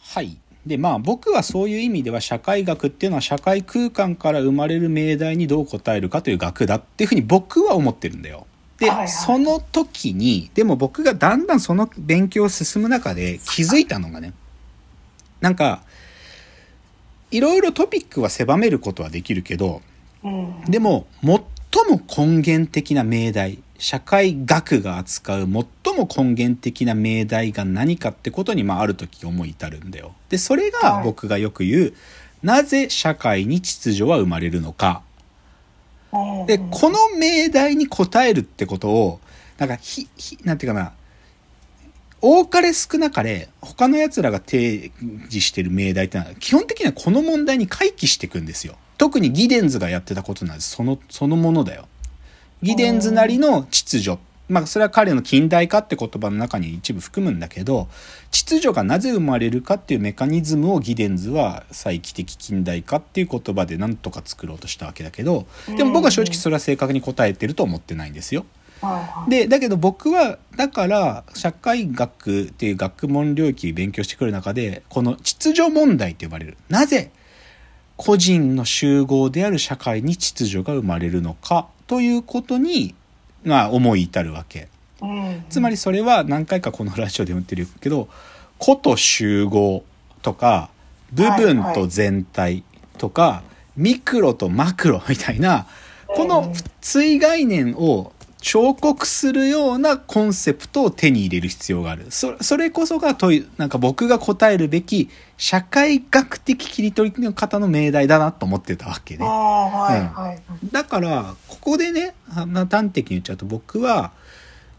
[0.00, 0.36] はい。
[0.66, 8.46] で、まあ僕はそういう意味では社会学っていうのは社会空間から生まれる命題にどう答えるかという学だっていうふうに僕は思ってるんだよ。
[8.78, 14.32] で、はいはいその時に、でも僕がだんだんその勉強を進む中で気づいたのがね、
[15.40, 15.82] なんか、
[17.30, 19.82] いろいろトピックは狭めることはできるけど、
[20.24, 20.64] うん。
[20.66, 21.30] でも最
[21.88, 25.66] も根源的な命題社会学が扱う最も
[26.14, 30.14] 根源的な命題が何かってことに、まあ、ある時思い至るんだよ。
[30.28, 31.94] でそれがはい僕がよく言う、
[32.42, 35.02] なぜ社会に秩序は生まれるのか。
[36.12, 39.20] うんでこの命題に答えるってことを
[39.58, 40.92] なんかひひなんていうかな
[42.20, 44.90] 多かれ少なかれ他の奴らが提
[45.28, 48.76] 示してる命題ってのは基本的にはこの問題に回帰していくんですよ。
[48.96, 50.70] 特にギデンズがやってたことなんです。
[50.70, 51.86] その、そのものだよ。
[52.62, 54.18] ギデンズなりの秩序。
[54.48, 57.88] まあそれは彼の近代化って言葉の中に一部含むんだけど、
[58.30, 68.46] 秩序がなぜ生まれるかっていうメカニズムをギデンズは再帰的近代化っていう言葉で何とか作ろうとしたわけだけど、でも僕は正直それは正確に答えてると思ってないんですよ。
[69.28, 77.10] でだけど僕はだから社会学っていう学問領域勉強してくる中でこの秩序問題と呼ばれるなぜ
[77.96, 82.94] 個人の集合である社会に秩序が生まれるのかということに、
[83.42, 84.68] まあ、思い至るわけ。
[85.02, 85.44] うん。
[85.50, 88.08] つまりそれは何回かこのラジオでも言ってるけど
[88.58, 89.84] 個と集合
[90.22, 90.70] とか
[91.12, 92.62] 部分と全体
[92.98, 93.42] とか、
[93.76, 95.66] ミクロとマクロみたいな
[96.06, 102.06] この対概念を彫刻するようなコンセプトを手に入れる必要がある。
[102.10, 109.26] そそれこそが問い、なんか僕が答えるべき社会学的切り取りの方の命題だなと思ってたわけね。
[109.26, 110.40] ああはいうんはい
[110.72, 114.12] だからここでね端的に言っちゃうと僕は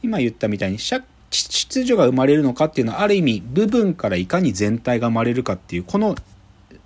[0.01, 6.15] 今言ったみたいに社秩序が生まれるのかっていうのはある意味部分からいかに全体が生まれるかっていうこの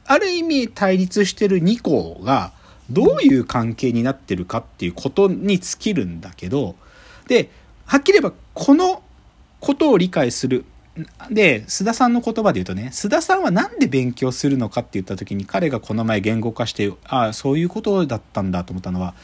[0.06, 2.52] ある意味対立してる2項が
[2.94, 6.76] どういう関係になってるかっていうことに尽きるんだけど
[7.28, 7.50] で
[7.86, 9.02] はっきり言えばこの
[9.60, 10.66] ことを理解する
[11.32, 19.16] で須田さんの言葉で言うとね須田さんは何で勉強するのかって言った時に彼がこの前言語化してああそういうことだったんだと思ったのは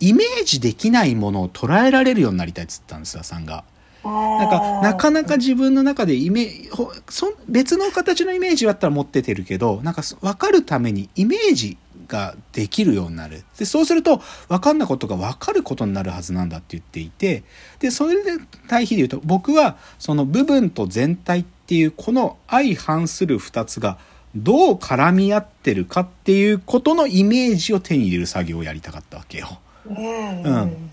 [0.00, 3.64] イメージできないものを捉えられるようになりたいっつったんです須田さんが。
[4.04, 6.68] なんかなかなか自分の中でイメ
[7.08, 11.78] そ別の形のイメージだったら持っててるけどなんか分かるためにイメージ
[12.14, 13.44] ができるようになる。
[13.58, 17.42] でそうすると分かんないことが分かることになるはずなんだって言っていて
[17.80, 23.98] でそれで対比で言うと僕はその部分と全体っていうこの相反する2つが
[24.36, 29.58] どう絡み合ってるかっていうことのイメージを手に入れる作業をやりたかったわけよ。
[29.86, 30.42] うん。
[30.42, 30.90] うん。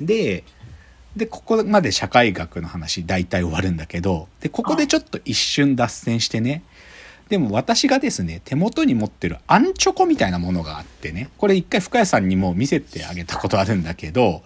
[0.00, 0.44] で
[1.16, 6.62] でここまで社会学の話大体終わるんだけどでここでちょっと一瞬脱線してね
[7.28, 14.42] でも私がですね手元に持ってるアンチョコみたいなものがあってねこれ一回深谷さんにも見せてあげたことあるんだけど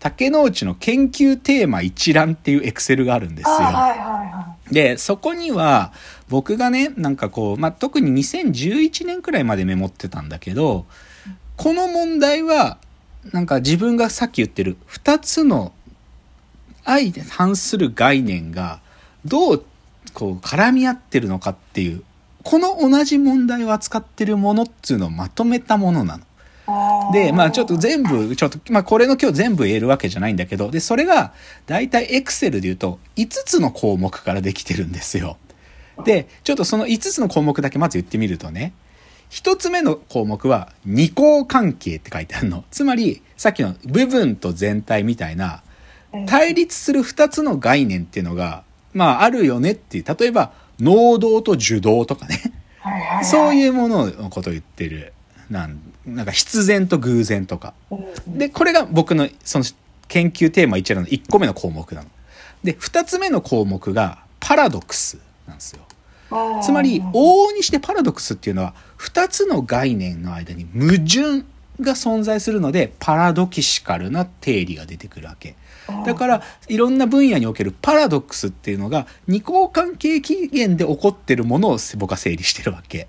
[0.00, 3.54] 竹之内の研究テーマ一覧っていうエクセルがあるんですよ。
[3.54, 5.92] あはいはいはで、そこには、
[6.28, 10.86] 僕がね、なんかこう、まあ、特に2011年くらいまでメモってたんだけど、
[11.56, 12.78] この問題は、
[13.32, 15.74] なんか自分がさっき言ってる2つの
[16.84, 18.80] 相反する概念が
[19.26, 19.64] どう
[20.14, 22.02] こう絡み合ってるのかっていう、
[22.42, 26.24] この同じ問題を扱ってるものっていうのをまとめたものなの。
[27.12, 31.32] で、まあちょっと全部、ちょっと、まあこれの今日全部言えるわけじゃないんだけど、で、それが、
[31.66, 35.36] だいたいエクセルで言うと、5つの項目からできてるんですよ。
[36.04, 38.72] で、ちょっとその5つの項目だけまず言ってみるとね、
[39.30, 42.64] 1つ目の項目は、二項関係って書いてあるの。
[42.70, 45.62] つまり、さっきの部分と全体みたいな、
[46.26, 52.40] 対立する2つの概念っていうのが、まああるよねっていう、例えば、能動と受動とかね。
[53.22, 55.12] そういうもののことを言ってる。
[55.50, 57.74] なんなんか必然と偶然とか。
[57.90, 59.64] うんで、これが僕のその
[60.08, 62.08] 研究テーマ一覧の1個目の項目なの。
[62.64, 65.82] で、2つ目の項目がパラドックスなんですよ。
[66.62, 71.44] つまり、往々にしてパラドックスっていうのは、2つの概念の間に矛盾
[71.80, 75.56] が存在するので、パラドキシカルな定理が出てくるわけ。
[76.04, 83.08] だから、いろんな分野におけるパラドックスっていうのが、二項関係起源で起こってるものを僕は整理してるわけ。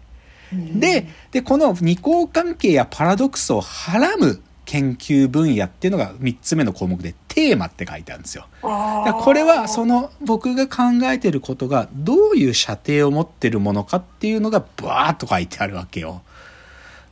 [0.52, 8.48] で、で、この二項関係やパラドックスをはらむ研究分野っていうのが3つ目の項目でテーマって書いてあるんですよ。
[8.62, 16.22] これはその僕が考えてることがどういう射程を持ってるものかっていうのがバーッと書いてあるわけよ。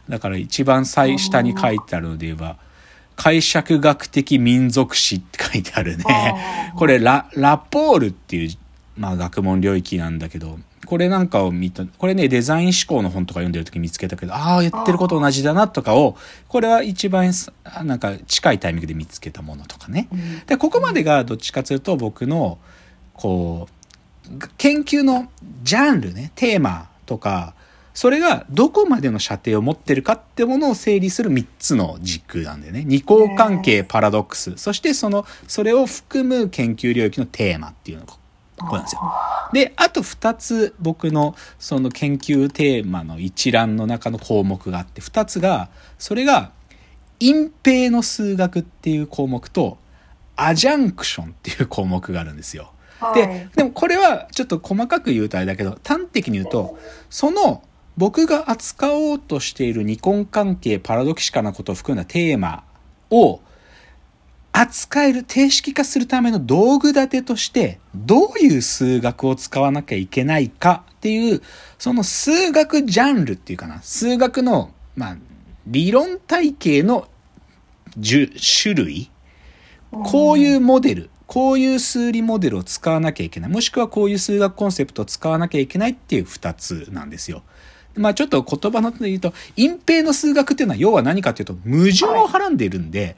[0.08, 2.58] だから一番最下に書いてあるので言えば
[3.20, 6.06] 解釈学的民族史って書いてあるね。
[6.78, 8.50] これララポールっていう、
[8.96, 16.18] まあ、学問領域なんだけどこれなんかを見た、これね、デザイン思考の本とか読んでる時見つけたけど、ああ、言ってること同じだなとかを、
[16.48, 17.52] これは一番さ、
[17.84, 20.08] なんか近いタイミングで見つけたものとかね。
[20.12, 22.58] うんで、ここまでがどっちかというと僕の、
[23.14, 23.68] こ
[24.32, 25.30] う、研究の
[25.62, 27.54] ジャンルね、テーマとか、
[27.94, 32.84] それがどこまでの射程を持ってるかってものを整理する3つの軸なんだよね。
[32.86, 34.58] 二項関係、パラドックス。
[34.58, 38.14] そしてその、それを含む研究領域のテーマっていうのが、
[38.58, 39.02] ここなんですよ。
[39.54, 46.52] で、あと2つ僕のその研究テーマの一覧の中の項目があって、2つが、それが
[47.20, 49.78] 隠蔽の数学っていう項目と、
[50.36, 52.72] アジャンクションっていう項目があるんですよ。
[53.00, 56.78] はいで、でもこれはちょっと細かく言うとあれだけど、端的に言うと、
[57.10, 57.64] その
[58.00, 62.64] 僕が扱おうとしている二根関係パラドキシカなことを含んだテーマ
[63.10, 63.42] を
[64.54, 71.42] 扱える、定式化するための道具立てとして、どういう数学を使わなきゃいけないかっていう、
[71.78, 75.18] その数学ジャンルっていうかな、数学の、まあ、
[75.68, 77.10] 理論体系の
[78.02, 79.12] 種類
[79.92, 83.52] こういうモデル、こういう数理モデルを使わなきゃいけない。
[83.52, 87.44] もしくはこういう数学コンセプトを使わなきゃいけないっていう二つなんですよ。
[87.96, 93.16] まあちょっと言葉ので言うと、隠蔽の数学っていうのは要は何かっていうと、矛盾をはらんでいるんで、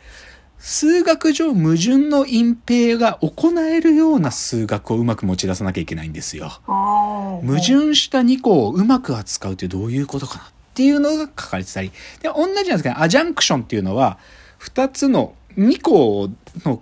[0.62, 6.62] 数学上矛盾の隠蔽が行えるような数学をうまく持ち出さなきゃいけないんですよ。
[6.68, 11.92] 矛盾した2個をうまく扱うってどういうことかなっていうのが書かれてたり。
[12.22, 14.20] で、同じなんですけど、アジャンクションっていうのは、
[14.60, 16.30] 2つの、2個
[16.64, 16.80] の、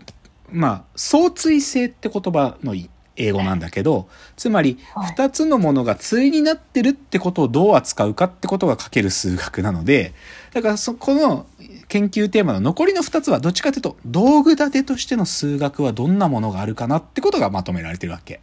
[0.52, 2.76] まあ、相対性って言葉の
[3.20, 10.14] 英語なんだけど、つまり、はい2つのものが対になってるってことをどう扱うかってことが書ける数学なので、
[10.54, 11.46] だからそこの
[11.88, 18.40] 研究テーマの残りの2つはどっちかというと、道具立てとしての数学はどんなものがあるかなってことがまとめられてるわけ。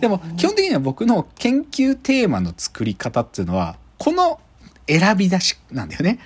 [0.00, 4.40] でも基本的には僕の研究テーマの作り方っていうのは、この
[4.86, 6.18] 選び出しなんだよね。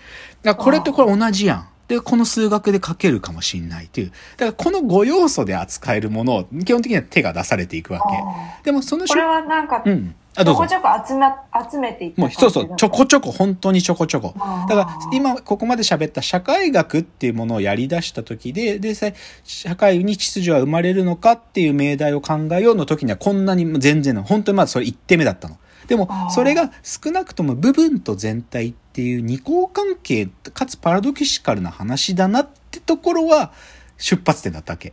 [0.42, 1.68] だからこれとこれ同じやん。
[1.88, 4.12] で、この数学で書けるかもしんないっていう。
[4.36, 8.64] だからこの5要素で扱えるものを基本的には手が出されていくわけ。
[8.64, 10.14] でもそのこれはなんか、うん。
[10.36, 10.62] あ、ちどうぞ。
[10.62, 11.26] ょこちょこ集め、
[11.70, 14.34] 集めていったもうそうそう、ちょこちょこ、本当にちょこちょこ。
[14.68, 19.06] だから、今、ここまで喋った社会学っていうものをやり出した時で、で、さ
[19.44, 25.56] 社会に秩序は生まれるのかっていう命題を考えようの時にはこんなに全然の、本当にまだそれ1点目だったの。
[25.86, 33.52] でもそれが少なくとも部分と全体っていう二項関係、かつパラドキシカルな話だなってところは
[33.98, 34.92] 出発点だったわけ。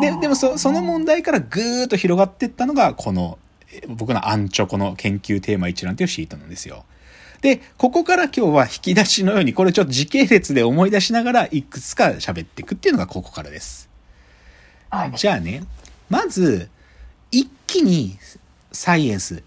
[0.00, 3.38] で、でもそその問題からぐーっと広がっていったのが、この、
[3.72, 6.84] え僕のアンチョコの研究テーマ一覧というシートなんですよ。
[7.40, 13.88] で、ここから今日は引き出しのように、これちょっと時系列で思い出しながら、いくつか喋っていくっていうのがここからです。
[14.90, 15.12] はい。
[15.16, 15.64] じゃあね、
[16.08, 16.68] まず、
[17.30, 18.18] 一気に
[18.72, 19.42] サイエンス、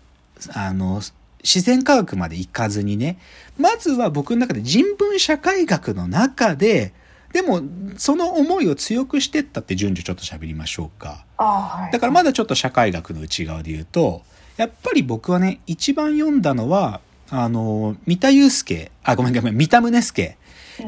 [0.54, 1.01] あの、
[1.44, 3.19] 自然科学まで行かずにね、
[3.57, 6.94] まずは僕の中で人文社会学の中で、
[7.34, 7.62] でも、
[7.98, 11.25] その思いを強くしてったって順序ちょっと喋りましょうか。
[11.38, 11.92] あはい。
[11.92, 14.22] だからまだちょっと社会学の内側で言うと、
[14.56, 20.38] やっぱり僕はね、一番読んだのは、あの、三田祐介、あ、ごめんごめん、三田宗介。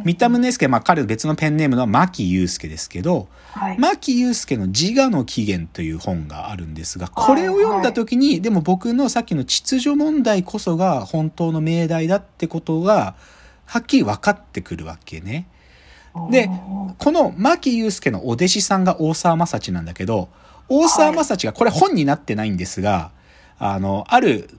[0.04, 3.80] 三田宗介、まあ彼別のペンネームの牧祐介ですけど、はい。
[3.80, 13.16] 牧祐介の自我の起源という本があるんですが、これを読んだ時に、でも僕のさっきの秩序問題こそが本当の命題だってことが、
[13.66, 15.48] はっきり分かってくるわけね。
[16.30, 16.50] で、
[16.98, 20.30] この牧祐介のお弟子さんが大沢正知なんだけど、
[20.70, 23.12] 大沢正知が、これ本になってないんですが、
[23.58, 24.50] あの、ある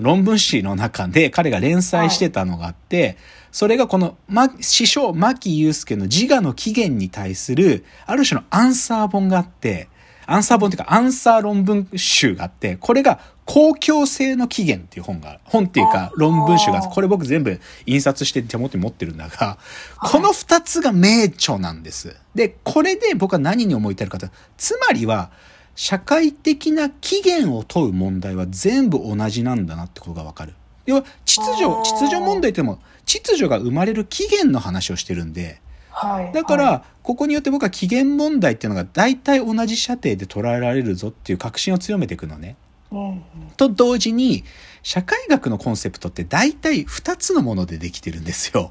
[0.00, 3.16] 論文誌の中で彼が連載してたのがあって、
[3.52, 9.88] それがこの、ま、師匠牧祐介の自我の起源に対する、ある種のアンサー本があって、
[10.26, 19.58] アンサー本っていうか、アンサー論文集があって、これが公共性の起源っていう本が、本っていうか論文集があって、これ僕全部印刷して手元に持ってるんだが、
[20.00, 22.16] この二つが名著なんです。
[22.36, 25.32] で、これで僕は何に思い至るかと、つまりは、
[25.74, 30.54] 社会的な起源を問う問題は全部同じなんだなってことがわかる。
[30.86, 32.78] 要は、秩序、秩序問題っても、
[33.18, 36.32] 秩序が生まれる起源の話をしてるんで、はい。
[36.32, 42.56] だから、はいここによって僕は起源問題っていうのが大体同じ射程で捉えられるぞっていう確信を強めていくのね。
[42.92, 43.22] うんうん
[43.56, 44.44] と同時に、
[44.82, 48.70] 社会学のコンセプトって大体2つのものでできてるんですよ。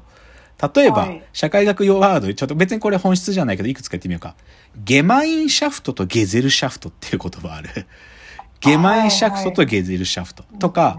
[0.74, 4.36] 例えば、はい社会学用ワード、ちょっと別にこれ本質じゃないけど、いくつか言ってみようか。
[4.76, 7.68] ゲマインシャフトとゲゼルシャフトっていう言葉ある。
[8.60, 10.96] ゲマインシャフトとゲゼルシャフトとか、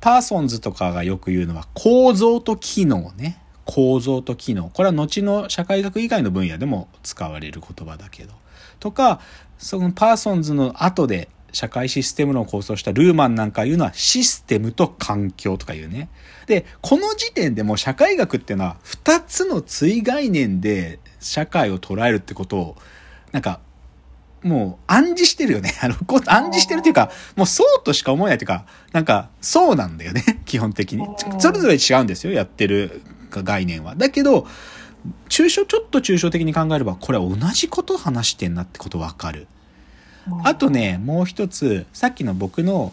[0.00, 3.42] パーソンズとかがよく言うのは構造と機能ね。
[3.64, 4.70] 構造と機能。
[4.70, 8.32] これは後の社会学以外の分野でも使われる言葉だけど。
[8.80, 9.20] とか、
[9.58, 16.08] そのパーソンズの後で社会システム論を構想したルーマンなんか言うのはシステムと環境とか言うね。
[16.46, 22.76] で、この時点でも社会学っていうのは二つの対概念で社会を捉えるってことを、
[23.32, 23.60] なんか、
[24.42, 25.74] もう暗示してるよね。
[25.82, 30.40] あの、こう暗示してるっていうか、もうそうとしか思えないっていうか、なんか、そうなんだよね。
[30.46, 31.06] 基本的に。
[31.38, 32.32] それぞれ違うんですよ。
[32.32, 33.94] やってる概念は。
[33.94, 34.46] だけど、
[35.28, 39.46] 抽象、ちょっと抽象的に考えれば、これは同じことを話してんなってことわかる。
[40.44, 42.92] あとね、もう一つ、さっきの僕の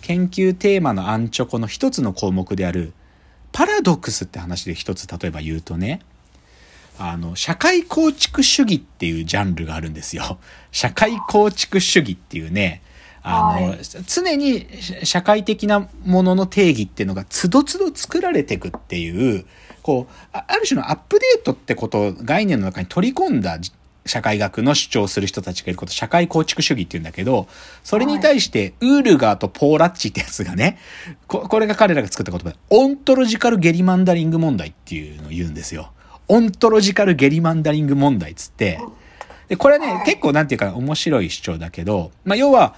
[0.00, 2.92] 研究テーマのアンチョコの一つの項目である、
[3.52, 6.00] パラドックスって話で一つ例えば言うとね、
[6.98, 10.38] あの、社会構築主義っていうジャンルがあるんですよ。
[10.70, 12.82] 社会構築主義っていうね、
[13.22, 14.66] あの、はい常に
[15.04, 19.44] 社会的なものの定義っていうのがつどつど作られていくっていう、
[19.82, 23.58] こう、あある種のアップデートってことを概念の中に取り込んだ
[24.06, 27.46] 社会学の主張する人たちがいること、社会構築主義って言うんだけど、
[27.84, 30.78] それに対して、ウールガーとポーラッチってやつがね、
[31.28, 35.92] ここれが彼らが作った言葉で、オントロジカルゲリマンダリング問題っていうのを言うんですよ。
[36.32, 38.80] オントロジカルゲリマンダリング問題っつって、
[39.48, 40.06] で、これはね、はい。
[40.06, 42.74] 結構なんていうか面白い主張だけど、まあ、要は、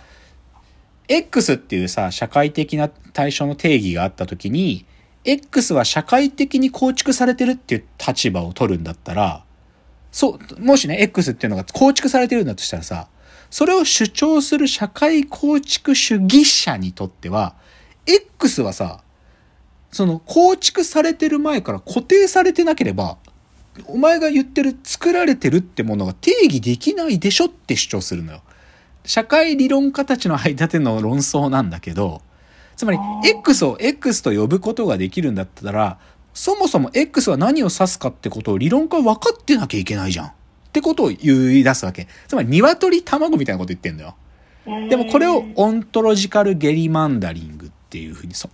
[1.07, 4.87] X っていうさ、社会的な対象の定義があったときに、
[5.23, 9.45] X は社会的に構築されてるっていう立場を取るんだったら、
[10.11, 13.07] そう、もしね、X っていうのが構築されてるんだとしたらさ、
[13.51, 17.55] それを主張する社会構築主義者にとっては、
[18.05, 19.05] X はさ、
[19.93, 23.17] その構築されてる前から固定されてなければ、
[23.87, 28.43] お前が言ってる作られてるってものが定義できないでしょって主張するのよ。
[29.05, 32.23] 社会理論家たちの間での論争なんだけど、
[32.77, 35.99] つまり X を X と呼ぶことができるんだったら、
[36.33, 40.27] そもそも X は何を指すかってことを理論家は分かってなきゃいけないじゃん。
[40.27, 40.31] っ
[40.73, 42.09] てことを言い出すわけ。
[42.27, 44.17] つまり鶏卵みたいなこと言ってんだよ。
[44.89, 48.49] でもこれをオントロジカルゲリマンダリングっていうふうにそ